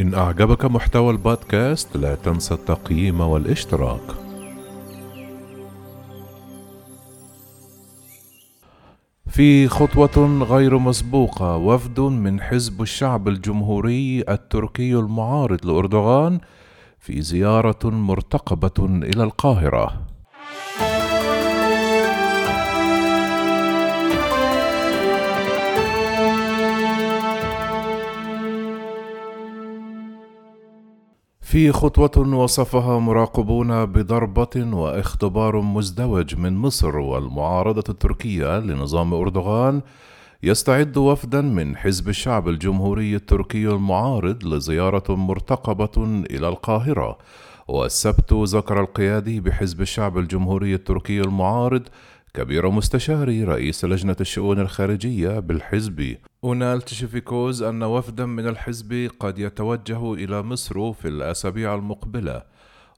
إن 0.00 0.14
أعجبك 0.14 0.64
محتوى 0.64 1.10
البودكاست 1.10 1.96
لا 1.96 2.14
تنسى 2.14 2.54
التقييم 2.54 3.20
والاشتراك. 3.20 4.00
في 9.28 9.68
خطوة 9.68 10.44
غير 10.50 10.78
مسبوقة 10.78 11.56
وفد 11.56 12.00
من 12.00 12.40
حزب 12.40 12.82
الشعب 12.82 13.28
الجمهوري 13.28 14.24
التركي 14.28 14.94
المعارض 14.94 15.66
لأردوغان 15.66 16.40
في 16.98 17.22
زيارة 17.22 17.90
مرتقبة 17.90 18.86
إلى 18.86 19.22
القاهرة. 19.24 20.09
في 31.50 31.72
خطوة 31.72 32.34
وصفها 32.34 32.98
مراقبون 32.98 33.86
بضربة 33.86 34.76
واختبار 34.76 35.60
مزدوج 35.60 36.34
من 36.34 36.56
مصر 36.56 36.96
والمعارضة 36.96 37.84
التركية 37.88 38.58
لنظام 38.58 39.14
أردوغان 39.14 39.80
يستعد 40.42 40.96
وفدا 40.96 41.40
من 41.40 41.76
حزب 41.76 42.08
الشعب 42.08 42.48
الجمهوري 42.48 43.16
التركي 43.16 43.68
المعارض 43.68 44.44
لزيارة 44.44 45.14
مرتقبة 45.14 46.24
إلى 46.30 46.48
القاهرة. 46.48 47.18
والسبت 47.68 48.32
ذكر 48.32 48.80
القيادي 48.80 49.40
بحزب 49.40 49.80
الشعب 49.80 50.18
الجمهوري 50.18 50.74
التركي 50.74 51.20
المعارض 51.20 51.82
كبير 52.34 52.70
مستشاري 52.70 53.44
رئيس 53.44 53.84
لجنة 53.84 54.16
الشؤون 54.20 54.60
الخارجية 54.60 55.38
بالحزب. 55.38 56.16
أونال 56.44 56.82
تشيفيكوز 56.82 57.62
أن 57.62 57.82
وفدا 57.82 58.26
من 58.26 58.48
الحزب 58.48 59.10
قد 59.20 59.38
يتوجه 59.38 60.14
إلى 60.14 60.42
مصر 60.42 60.92
في 60.92 61.08
الأسابيع 61.08 61.74
المقبلة 61.74 62.42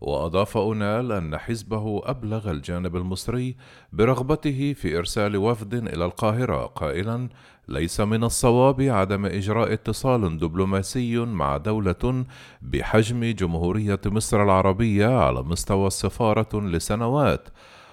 وأضاف 0.01 0.57
أونال 0.57 1.13
أن 1.13 1.39
حزبه 1.39 2.03
أبلغ 2.05 2.51
الجانب 2.51 2.97
المصري 2.97 3.57
برغبته 3.93 4.73
في 4.73 4.99
إرسال 4.99 5.37
وفد 5.37 5.75
إلى 5.75 6.05
القاهرة 6.05 6.67
قائلا 6.67 7.29
ليس 7.69 8.01
من 8.01 8.25
الصواب 8.25 8.81
عدم 8.81 9.27
إجراء 9.27 9.73
اتصال 9.73 10.39
دبلوماسي 10.39 11.19
مع 11.19 11.57
دولة 11.57 12.25
بحجم 12.63 13.25
جمهورية 13.25 14.01
مصر 14.07 14.43
العربية 14.43 15.07
على 15.07 15.43
مستوى 15.43 15.87
السفارة 15.87 16.61
لسنوات 16.61 17.49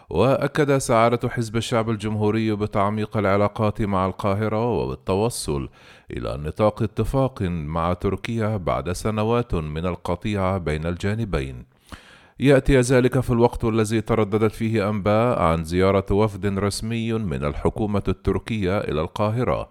وأكد 0.09 0.77
سعادة 0.77 1.29
حزب 1.29 1.57
الشعب 1.57 1.89
الجمهوري 1.89 2.55
بتعميق 2.55 3.17
العلاقات 3.17 3.81
مع 3.81 4.05
القاهرة 4.05 4.69
وبالتوصل 4.69 5.69
إلى 6.11 6.37
نطاق 6.37 6.83
اتفاق 6.83 7.41
مع 7.41 7.93
تركيا 7.93 8.57
بعد 8.57 8.91
سنوات 8.91 9.55
من 9.55 9.85
القطيعه 9.85 10.57
بين 10.57 10.85
الجانبين. 10.85 11.65
يأتي 12.39 12.79
ذلك 12.79 13.19
في 13.19 13.29
الوقت 13.29 13.65
الذي 13.65 14.01
ترددت 14.01 14.51
فيه 14.51 14.89
أنباء 14.89 15.41
عن 15.41 15.63
زيارة 15.63 16.05
وفد 16.11 16.45
رسمي 16.45 17.13
من 17.13 17.43
الحكومة 17.43 18.03
التركية 18.07 18.77
إلى 18.77 19.01
القاهرة. 19.01 19.69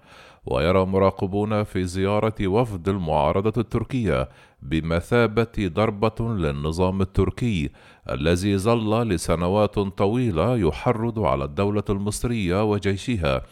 ويرى 0.51 0.87
مراقبون 0.87 1.63
في 1.63 1.85
زيارة 1.85 2.47
وفد 2.47 2.89
المعارضة 2.89 3.61
التركية 3.61 4.29
بمثابة 4.63 5.47
ضربة 5.59 6.35
للنظام 6.35 7.01
التركي 7.01 7.71
الذي 8.11 8.59
ظل 8.59 9.09
لسنوات 9.09 9.79
طويلة 9.79 10.57
يحرض 10.57 11.19
على 11.19 11.45
الدولة 11.45 11.83
المصرية 11.91 12.71
وجيشها. 12.71 13.43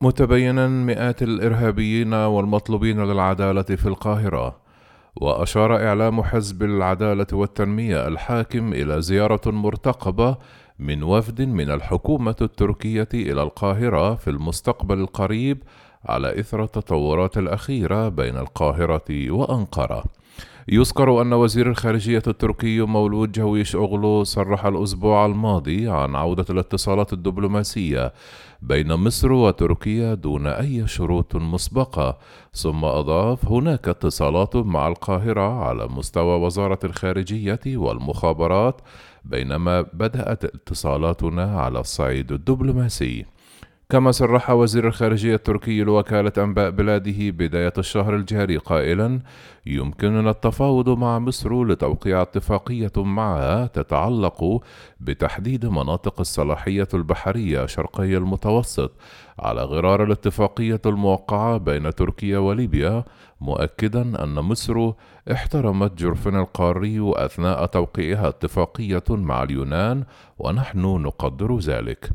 متبينا 0.00 0.68
مئات 0.68 1.22
الإرهابيين 1.22 2.14
والمطلوبين 2.14 3.04
للعدالة 3.04 3.62
في 3.62 3.86
القاهرة. 3.86 4.56
وأشار 5.16 5.76
إعلام 5.76 6.22
حزب 6.22 6.62
العدالة 6.62 7.26
والتنمية 7.32 8.08
الحاكم 8.08 8.72
إلى 8.72 9.02
زيارة 9.02 9.50
مرتقبة 9.50 10.36
من 10.78 11.02
وفد 11.02 11.42
من 11.42 11.70
الحكومة 11.70 12.36
التركية 12.40 13.08
إلى 13.14 13.42
القاهرة 13.42 14.14
في 14.14 14.30
المستقبل 14.30 14.98
القريب 14.98 15.62
على 16.04 16.40
إثر 16.40 16.64
التطورات 16.64 17.38
الأخيرة 17.38 18.08
بين 18.08 18.36
القاهرة 18.36 19.30
وأنقرة. 19.30 20.04
يذكر 20.68 21.22
أن 21.22 21.32
وزير 21.32 21.70
الخارجية 21.70 22.22
التركي 22.26 22.80
مولود 22.80 23.32
جويش 23.32 23.76
أغلو 23.76 24.24
صرح 24.24 24.66
الأسبوع 24.66 25.26
الماضي 25.26 25.88
عن 25.88 26.14
عودة 26.14 26.44
الاتصالات 26.50 27.12
الدبلوماسية 27.12 28.12
بين 28.62 28.94
مصر 28.94 29.32
وتركيا 29.32 30.14
دون 30.14 30.46
أي 30.46 30.86
شروط 30.86 31.36
مسبقة، 31.36 32.18
ثم 32.52 32.84
أضاف: 32.84 33.48
هناك 33.48 33.88
اتصالات 33.88 34.56
مع 34.56 34.88
القاهرة 34.88 35.64
على 35.64 35.86
مستوى 35.86 36.40
وزارة 36.40 36.78
الخارجية 36.84 37.60
والمخابرات، 37.66 38.80
بينما 39.24 39.80
بدأت 39.80 40.44
اتصالاتنا 40.44 41.60
على 41.60 41.80
الصعيد 41.80 42.32
الدبلوماسي. 42.32 43.24
كما 43.92 44.10
صرح 44.10 44.50
وزير 44.50 44.86
الخارجية 44.86 45.34
التركي 45.34 45.82
لوكالة 45.82 46.32
أنباء 46.38 46.70
بلاده 46.70 47.30
بداية 47.30 47.72
الشهر 47.78 48.16
الجاري 48.16 48.56
قائلا 48.56 49.20
يمكننا 49.66 50.30
التفاوض 50.30 50.88
مع 50.88 51.18
مصر 51.18 51.64
لتوقيع 51.64 52.22
اتفاقية 52.22 52.92
معها 52.96 53.66
تتعلق 53.66 54.62
بتحديد 55.00 55.66
مناطق 55.66 56.20
الصلاحية 56.20 56.88
البحرية 56.94 57.66
شرقي 57.66 58.16
المتوسط. 58.16 58.92
على 59.38 59.62
غرار 59.62 60.02
الاتفاقية 60.02 60.80
الموقعة 60.86 61.56
بين 61.56 61.94
تركيا 61.94 62.38
وليبيا 62.38 63.04
مؤكدا 63.40 64.24
أن 64.24 64.34
مصر 64.34 64.92
احترمت 65.32 65.98
جرفنا 65.98 66.40
القاري 66.40 67.12
أثناء 67.16 67.66
توقيعها 67.66 68.28
اتفاقية 68.28 69.04
مع 69.10 69.42
اليونان 69.42 70.04
ونحن 70.38 70.80
نقدر 70.80 71.58
ذلك. 71.58 72.10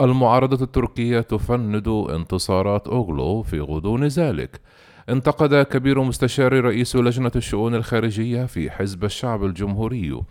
المعارضة 0.00 0.64
التركية 0.64 1.20
تفند 1.20 1.88
انتصارات 1.88 2.88
أوغلو 2.88 3.42
في 3.42 3.60
غضون 3.60 4.06
ذلك. 4.06 4.60
انتقد 5.08 5.62
كبير 5.62 6.02
مستشار 6.02 6.64
رئيس 6.64 6.96
لجنة 6.96 7.32
الشؤون 7.36 7.74
الخارجية 7.74 8.46
في 8.46 8.70
حزب 8.70 9.04
الشعب 9.04 9.44
الجمهوري 9.44 10.22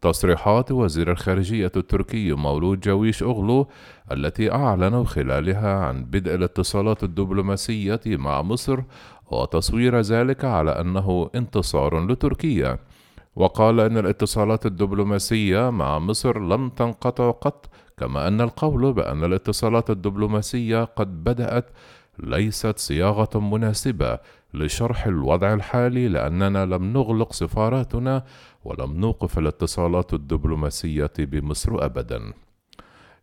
تصريحات 0.00 0.72
وزير 0.72 1.10
الخارجية 1.10 1.72
التركي 1.76 2.32
مولود 2.32 2.80
جويش 2.80 3.22
أوغلو 3.22 3.68
التي 4.12 4.52
أعلنوا 4.52 5.04
خلالها 5.04 5.74
عن 5.74 6.04
بدء 6.04 6.34
الاتصالات 6.34 7.04
الدبلوماسية 7.04 8.00
مع 8.06 8.42
مصر 8.42 8.80
وتصوير 9.30 10.00
ذلك 10.00 10.44
على 10.44 10.70
أنه 10.70 11.30
انتصار 11.34 12.06
لتركيا. 12.06 12.78
وقال 13.38 13.80
إن 13.80 13.98
الاتصالات 13.98 14.66
الدبلوماسية 14.66 15.70
مع 15.70 15.98
مصر 15.98 16.38
لم 16.38 16.68
تنقطع 16.68 17.30
قط 17.30 17.70
كما 17.96 18.28
أن 18.28 18.40
القول 18.40 18.92
بأن 18.92 19.24
الاتصالات 19.24 19.90
الدبلوماسية 19.90 20.84
قد 20.84 21.24
بدأت 21.24 21.70
ليست 22.18 22.78
صياغة 22.78 23.38
مناسبة 23.38 24.18
لشرح 24.54 25.06
الوضع 25.06 25.54
الحالي 25.54 26.08
لأننا 26.08 26.64
لم 26.66 26.92
نغلق 26.92 27.32
سفاراتنا 27.32 28.24
ولم 28.64 29.00
نوقف 29.00 29.38
الاتصالات 29.38 30.14
الدبلوماسية 30.14 31.12
بمصر 31.18 31.84
أبدا. 31.84 32.32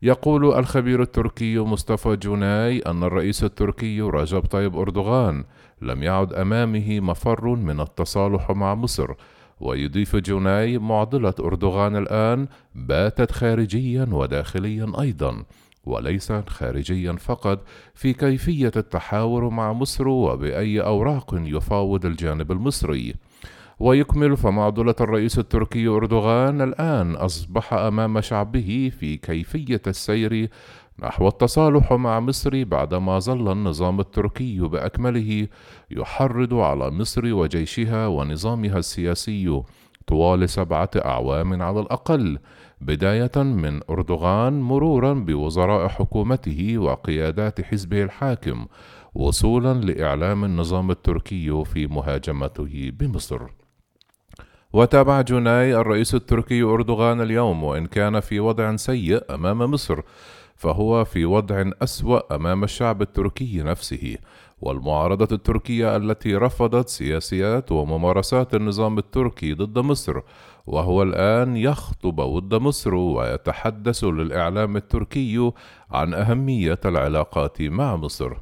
يقول 0.02 0.59
الخبير 0.59 1.02
التركي 1.02 1.59
مصطفى 1.59 2.16
جوناي 2.16 2.80
أن 2.80 3.03
الرئيس 3.03 3.44
التركي 3.44 4.02
رجب 4.02 4.46
طيب 4.46 4.76
أردوغان 4.78 5.44
لم 5.82 6.03
يعد 6.03 6.34
أمامه 6.34 7.00
مفر 7.00 7.47
من 7.47 7.80
التصالح 7.80 8.52
مع 8.52 8.76
مصر 8.76 9.14
ويضيف 9.60 10.16
جوناي 10.16 10.78
معضلة 10.78 11.34
أردوغان 11.40 11.96
الآن 11.96 12.48
باتت 12.76 13.32
خارجيا 13.32 14.08
وداخليا 14.12 14.92
أيضا 15.02 15.44
وليس 15.86 16.32
خارجيا 16.32 17.14
فقط 17.14 17.64
في 17.94 18.14
كيفية 18.14 18.72
التحاور 18.76 19.50
مع 19.50 19.74
مصر 19.74 20.08
وبأي 20.08 20.82
أوراق 20.82 21.36
يفاوض 21.44 22.06
الجانب 22.06 22.52
المصري. 22.52 23.16
ويكمل 23.80 24.38
فمعضلة 24.38 24.96
الرئيس 25.02 25.40
التركي 25.40 25.88
أردوغان 25.88 26.62
الآن 26.62 27.16
أصبح 27.16 27.74
أمام 27.74 28.22
شعبه 28.22 28.91
في 29.00 29.18
كيفية 29.18 29.82
السير 29.88 30.50
نحو 31.03 31.28
التصالح 31.28 31.94
مع 31.94 32.20
مصر 32.20 32.64
بعدما 32.64 33.20
ظل 33.20 33.52
النظام 33.52 34.00
التركي 34.00 34.59
بأكمله 34.59 35.47
يحرض 35.92 36.53
على 36.53 36.90
مصر 36.92 37.34
وجيشها 37.34 38.08
ونظامها 38.08 38.78
السياسي 38.78 39.62
طوال 40.08 40.50
سبعة 40.50 40.90
أعوام 40.96 41.62
على 41.62 41.80
الأقل 41.80 42.40
بداية 42.82 43.32
من 43.44 43.80
أردوغان 43.90 44.62
مرورا 44.62 45.14
بوزراء 45.14 45.88
حكومته 45.88 46.78
وقيادات 46.78 47.62
حزبه 47.62 48.03
الحاكم 48.03 48.66
وصولا 49.16 49.74
لإعلام 49.74 50.46
النظام 50.46 50.91
التركي 50.91 51.64
في 51.66 51.88
مهاجمته 51.88 52.91
بمصر. 53.00 53.41
وتابع 54.74 55.22
جوناي 55.22 55.76
الرئيس 55.76 56.16
التركي 56.16 56.64
أردوغان 56.64 57.22
اليوم 57.22 57.64
وإن 57.64 57.86
كان 57.86 58.20
في 58.20 58.40
وضع 58.40 58.76
سيء 58.76 59.34
أمام 59.34 59.58
مصر 59.58 60.02
فهو 60.55 61.03
في 61.05 61.25
وضع 61.25 61.63
أسوأ 61.81 62.35
أمام 62.35 62.63
الشعب 62.63 63.02
التركي 63.02 63.61
نفسه 63.63 64.17
والمعارضة 64.61 65.35
التركية 65.35 65.96
التي 65.96 66.35
رفضت 66.35 66.90
سياسيات 66.90 67.72
وممارسات 67.72 68.55
النظام 68.55 68.97
التركي 68.97 69.53
ضد 69.53 69.79
مصر 69.79 70.22
وهو 70.67 71.03
الآن 71.03 71.57
يخطب 71.57 72.19
ود 72.19 72.55
مصر 72.55 72.96
ويتحدث 72.96 74.03
للإعلام 74.03 74.78
التركي 74.78 75.52
عن 75.91 76.13
أهمية 76.13 76.79
العلاقات 76.85 77.61
مع 77.61 77.96
مصر. 77.96 78.34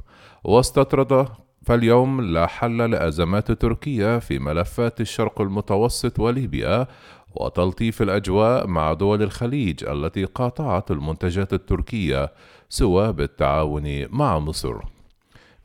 واستطرد 0.44 1.28
فاليوم 1.62 2.20
لا 2.20 2.46
حل 2.46 2.90
لأزمات 2.90 3.52
تركيا 3.52 4.18
في 4.18 4.38
ملفات 4.38 5.00
الشرق 5.00 5.40
المتوسط 5.40 6.20
وليبيا 6.20 6.86
وتلطيف 7.34 8.02
الأجواء 8.02 8.66
مع 8.66 8.92
دول 8.92 9.22
الخليج 9.22 9.84
التي 9.84 10.24
قاطعت 10.24 10.90
المنتجات 10.90 11.52
التركية 11.52 12.32
سوى 12.68 13.12
بالتعاون 13.12 14.06
مع 14.10 14.38
مصر. 14.38 14.74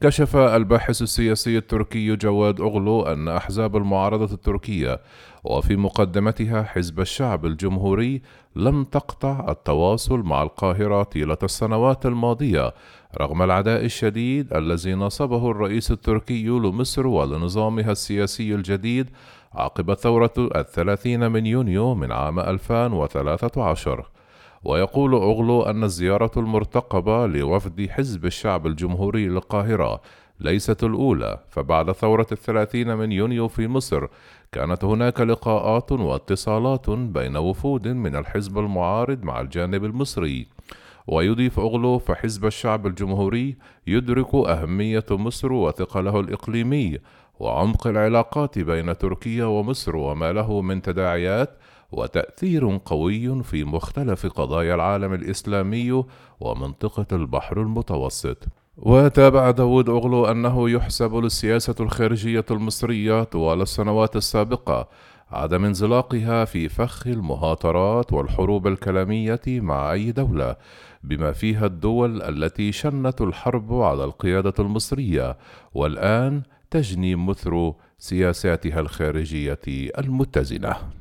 كشف 0.02 0.36
الباحث 0.36 1.02
السياسي 1.02 1.58
التركي 1.58 2.16
جواد 2.16 2.62
أغلو 2.62 3.02
أن 3.02 3.28
أحزاب 3.28 3.78
المعارضة 3.78 4.34
التركية 4.34 5.00
وفي 5.44 5.76
مقدمتها 5.76 6.64
حزب 6.64 7.00
الشعب 7.00 7.46
الجمهوري 7.46 8.22
لم 8.56 8.84
تقطع 8.84 9.46
التواصل 9.50 10.20
مع 10.20 10.44
القاهرة 10.44 11.04
طيلة 11.04 11.38
السنوات 11.44 12.06
الماضية 12.06 12.74
رغم 13.22 13.42
العداء 13.42 13.86
الشديد 13.86 14.54
الذي 14.54 14.94
نصبه 14.94 15.52
الرئيس 15.52 15.92
التركي 15.92 16.48
لمصر 16.48 17.08
ولنظامها 17.08 17.92
السياسي 17.92 18.56
الجديد 18.56 19.10
عقب 19.54 19.94
ثورة 19.94 20.34
الثلاثين 20.38 21.32
من 21.32 21.46
يونيو 21.46 21.96
من 21.96 22.12
عام 22.12 22.40
2013 22.40 24.06
ويقول 24.64 25.16
أغلو 25.16 25.62
أن 25.62 25.84
الزيارة 25.84 26.32
المرتقبة 26.38 27.26
لوفد 27.28 27.90
حزب 27.90 28.26
الشعب 28.26 28.68
الجمهوري 28.68 29.28
للقاهرة 29.28 30.02
ليست 30.40 30.84
الأولى 30.84 31.40
فبعد 31.50 31.92
ثورة 31.92 32.28
الثلاثين 32.32 32.98
من 32.98 33.12
يونيو 33.12 33.48
في 33.48 33.68
مصر 33.68 34.08
كانت 34.52 34.84
هناك 34.84 35.22
لقاءات 35.22 35.92
واتصالات 35.92 36.90
بين 36.90 37.38
وفود 37.38 37.88
من 37.88 38.16
الحزب 38.16 38.58
المعارض 38.58 39.24
مع 39.24 39.42
الجانب 39.42 39.86
المصري. 39.86 40.48
ويضيف 41.08 41.60
أغلو 41.60 41.98
فحزب 41.98 42.46
الشعب 42.46 42.88
الجمهوري 42.88 43.56
يدرك 43.88 44.36
أهمية 44.36 45.06
مصر 45.12 45.54
وثقله 45.54 46.20
الإقليمي 46.20 46.98
وعمق 47.40 47.88
العلاقات 47.88 48.60
بين 48.60 48.98
تركيا 48.98 49.46
ومصر 49.46 49.96
وما 49.96 50.32
له 50.32 50.62
من 50.62 50.82
تداعيات 50.82 51.58
وتأثير 51.92 52.80
قوي 52.86 53.44
في 53.44 53.64
مختلف 53.64 54.26
قضايا 54.26 54.76
العالم 54.76 55.14
الإسلامي 55.14 56.04
ومنطقة 56.40 57.06
البحر 57.12 57.62
المتوسط. 57.62 58.38
وتابع 58.78 59.52
داود 59.52 59.90
أغلو 59.90 60.26
أنه 60.26 60.70
يحسب 60.70 61.16
للسياسة 61.16 61.76
الخارجية 61.80 62.46
المصرية 62.52 63.24
طوال 63.24 63.62
السنوات 63.62 64.16
السابقة 64.16 64.88
عدم 65.32 65.66
انزلاقها 65.66 66.46
في 66.46 66.70
فخ 66.70 67.08
المهاترات 67.08 68.14
والحروب 68.14 68.68
الكلامية 68.68 69.42
مع 69.48 69.92
أي 69.92 70.12
دولة 70.12 70.56
بما 71.04 71.32
فيها 71.32 71.66
الدول 71.66 72.22
التي 72.22 72.72
شنت 72.72 73.22
الحرب 73.22 73.74
على 73.74 74.04
القيادة 74.04 74.54
المصرية 74.60 75.38
والآن 75.74 76.42
تجني 76.72 77.16
مثل 77.16 77.74
سياساتها 77.98 78.80
الخارجية 78.80 79.60
المتزنة. 79.98 80.99